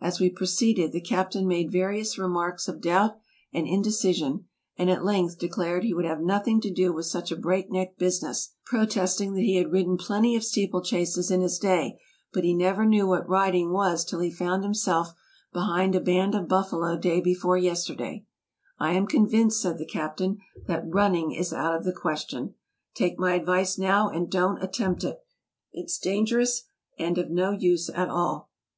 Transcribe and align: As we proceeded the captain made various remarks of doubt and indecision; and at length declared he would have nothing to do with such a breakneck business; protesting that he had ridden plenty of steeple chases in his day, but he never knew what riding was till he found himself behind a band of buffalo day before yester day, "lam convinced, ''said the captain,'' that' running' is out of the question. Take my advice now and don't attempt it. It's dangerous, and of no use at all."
As 0.00 0.18
we 0.20 0.30
proceeded 0.30 0.92
the 0.92 1.02
captain 1.02 1.46
made 1.46 1.70
various 1.70 2.16
remarks 2.16 2.66
of 2.66 2.80
doubt 2.80 3.18
and 3.52 3.66
indecision; 3.66 4.46
and 4.78 4.88
at 4.88 5.04
length 5.04 5.38
declared 5.38 5.84
he 5.84 5.92
would 5.92 6.06
have 6.06 6.22
nothing 6.22 6.62
to 6.62 6.72
do 6.72 6.94
with 6.94 7.04
such 7.04 7.30
a 7.30 7.36
breakneck 7.36 7.98
business; 7.98 8.54
protesting 8.64 9.34
that 9.34 9.42
he 9.42 9.56
had 9.56 9.70
ridden 9.70 9.98
plenty 9.98 10.34
of 10.34 10.42
steeple 10.44 10.80
chases 10.82 11.30
in 11.30 11.42
his 11.42 11.58
day, 11.58 11.98
but 12.32 12.42
he 12.42 12.54
never 12.54 12.86
knew 12.86 13.06
what 13.06 13.28
riding 13.28 13.70
was 13.70 14.02
till 14.02 14.20
he 14.20 14.30
found 14.30 14.64
himself 14.64 15.08
behind 15.52 15.94
a 15.94 16.00
band 16.00 16.34
of 16.34 16.48
buffalo 16.48 16.96
day 16.96 17.20
before 17.20 17.58
yester 17.58 17.94
day, 17.94 18.24
"lam 18.80 19.06
convinced, 19.06 19.60
''said 19.60 19.76
the 19.76 19.84
captain,'' 19.84 20.38
that' 20.68 20.84
running' 20.90 21.32
is 21.32 21.52
out 21.52 21.74
of 21.74 21.84
the 21.84 21.92
question. 21.92 22.54
Take 22.94 23.18
my 23.18 23.34
advice 23.34 23.76
now 23.76 24.08
and 24.08 24.30
don't 24.30 24.62
attempt 24.62 25.04
it. 25.04 25.18
It's 25.70 25.98
dangerous, 25.98 26.62
and 26.98 27.18
of 27.18 27.28
no 27.30 27.50
use 27.50 27.90
at 27.90 28.08
all." 28.08 28.48